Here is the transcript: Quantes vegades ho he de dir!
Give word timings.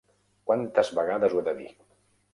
Quantes 0.51 0.89
vegades 1.01 1.37
ho 1.37 1.43
he 1.43 1.47
de 1.51 1.57
dir! 1.63 1.71